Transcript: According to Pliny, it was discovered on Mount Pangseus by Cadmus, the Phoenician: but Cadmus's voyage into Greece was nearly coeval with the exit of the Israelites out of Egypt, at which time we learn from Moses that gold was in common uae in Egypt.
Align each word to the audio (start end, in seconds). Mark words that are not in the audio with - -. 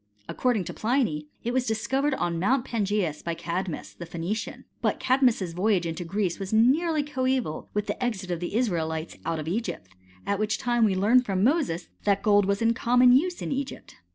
According 0.27 0.63
to 0.63 0.73
Pliny, 0.73 1.27
it 1.43 1.53
was 1.53 1.67
discovered 1.67 2.15
on 2.15 2.39
Mount 2.39 2.65
Pangseus 2.65 3.21
by 3.21 3.35
Cadmus, 3.35 3.93
the 3.93 4.07
Phoenician: 4.07 4.65
but 4.81 4.99
Cadmus's 4.99 5.53
voyage 5.53 5.85
into 5.85 6.03
Greece 6.03 6.39
was 6.39 6.51
nearly 6.51 7.03
coeval 7.03 7.69
with 7.75 7.85
the 7.85 8.03
exit 8.03 8.31
of 8.31 8.39
the 8.39 8.55
Israelites 8.55 9.17
out 9.27 9.37
of 9.37 9.47
Egypt, 9.47 9.89
at 10.25 10.39
which 10.39 10.57
time 10.57 10.85
we 10.85 10.95
learn 10.95 11.21
from 11.21 11.43
Moses 11.43 11.87
that 12.03 12.23
gold 12.23 12.45
was 12.45 12.63
in 12.63 12.73
common 12.73 13.11
uae 13.15 13.43
in 13.43 13.51
Egypt. 13.51 13.97